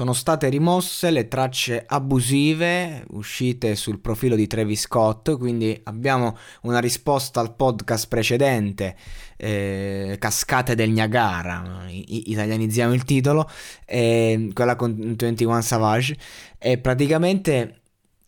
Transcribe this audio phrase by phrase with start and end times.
[0.00, 6.78] sono state rimosse le tracce abusive uscite sul profilo di Travis Scott, quindi abbiamo una
[6.78, 8.96] risposta al podcast precedente,
[9.36, 13.46] eh, Cascate del Niagara, I- italianizziamo il titolo,
[13.84, 16.16] eh, quella con 21 Savage,
[16.56, 17.79] e praticamente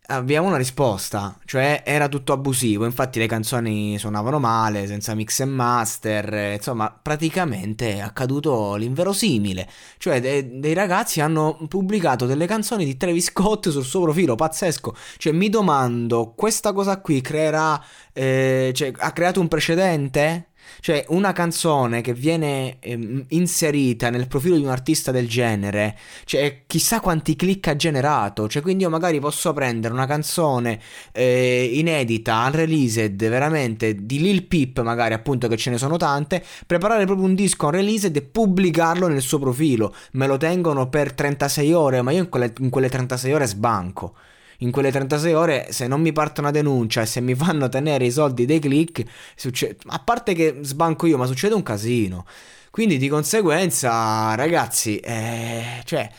[0.07, 5.45] abbiamo una risposta, cioè era tutto abusivo, infatti le canzoni suonavano male, senza mix e
[5.45, 9.67] master, insomma praticamente è accaduto l'inverosimile,
[9.97, 14.95] cioè de- dei ragazzi hanno pubblicato delle canzoni di Travis Scott sul suo profilo, pazzesco,
[15.17, 20.47] cioè mi domando, questa cosa qui creerà, eh, cioè ha creato un precedente?
[20.79, 26.63] Cioè, una canzone che viene ehm, inserita nel profilo di un artista del genere, cioè,
[26.67, 28.47] chissà quanti click ha generato.
[28.47, 30.79] Cioè, quindi io magari posso prendere una canzone
[31.11, 37.05] eh, inedita, unreleased, veramente, di Lil Peep, magari appunto che ce ne sono tante, preparare
[37.05, 39.93] proprio un disco unreleased e pubblicarlo nel suo profilo.
[40.13, 44.15] Me lo tengono per 36 ore, ma io in quelle, in quelle 36 ore sbanco
[44.59, 48.05] in quelle 36 ore, se non mi parte una denuncia e se mi fanno tenere
[48.05, 49.03] i soldi dei click,
[49.35, 52.25] succede, a parte che sbanco io, ma succede un casino.
[52.69, 56.09] Quindi di conseguenza, ragazzi, eh, cioè,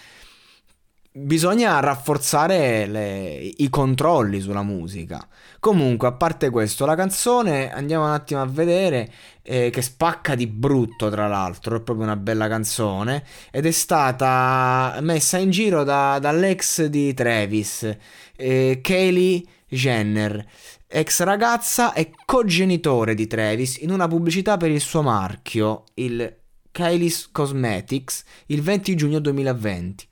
[1.16, 5.26] bisogna rafforzare le, i controlli sulla musica.
[5.60, 10.48] Comunque, a parte questo, la canzone andiamo un attimo a vedere eh, che spacca di
[10.48, 16.18] brutto, tra l'altro, è proprio una bella canzone ed è stata messa in giro da,
[16.18, 17.96] dall'ex di Travis,
[18.36, 20.44] eh, Kaylee Jenner,
[20.86, 26.42] ex ragazza e cogenitore di Travis, in una pubblicità per il suo marchio, il
[26.72, 30.08] Kylie's Cosmetics, il 20 giugno 2020.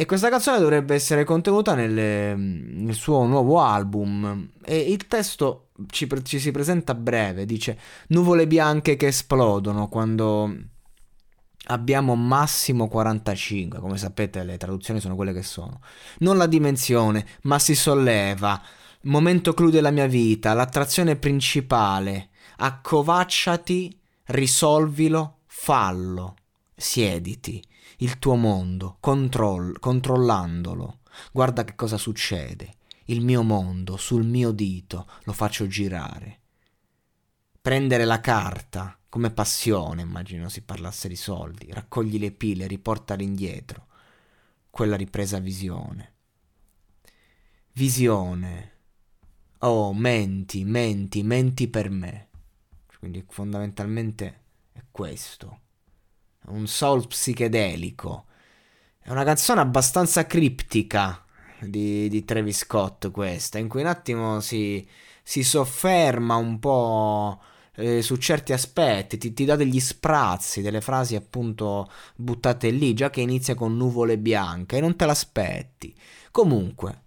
[0.00, 4.50] E questa canzone dovrebbe essere contenuta nel, nel suo nuovo album.
[4.64, 7.76] E il testo ci, ci, si presenta breve, dice
[8.10, 10.54] nuvole bianche che esplodono quando
[11.64, 15.80] abbiamo massimo 45, come sapete le traduzioni sono quelle che sono.
[16.18, 18.62] Non la dimensione, ma si solleva.
[19.00, 22.28] Momento clou della mia vita, l'attrazione principale.
[22.58, 26.36] Accovacciati, risolvilo, fallo,
[26.76, 27.60] siediti
[27.98, 31.00] il tuo mondo, controll- controllandolo.
[31.32, 32.74] Guarda che cosa succede.
[33.06, 36.40] Il mio mondo sul mio dito lo faccio girare.
[37.60, 41.72] Prendere la carta come passione, immagino si parlasse di soldi.
[41.72, 43.86] Raccogli le pile, riportale indietro.
[44.70, 46.12] Quella ripresa visione.
[47.72, 48.72] Visione.
[49.60, 52.28] Oh, menti, menti, menti per me.
[52.98, 55.66] Quindi fondamentalmente è questo
[56.50, 58.26] un soul psichedelico.
[59.00, 61.24] È una canzone abbastanza criptica
[61.60, 64.86] di, di Travis Scott questa, in cui un attimo si,
[65.22, 67.40] si sofferma un po'
[67.76, 73.08] eh, su certi aspetti, ti, ti, dà degli sprazzi, delle frasi appunto buttate lì, già
[73.10, 75.94] che inizia con nuvole bianche e non te l'aspetti.
[76.30, 77.02] Comunque,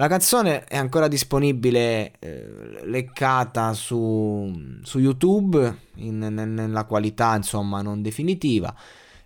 [0.00, 4.50] la canzone è ancora disponibile eh, leccata su,
[4.82, 8.74] su YouTube in, nella qualità insomma non definitiva.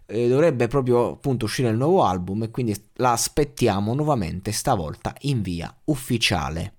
[0.05, 5.43] Eh, dovrebbe proprio appunto uscire il nuovo album e quindi la aspettiamo nuovamente stavolta in
[5.43, 6.73] via ufficiale.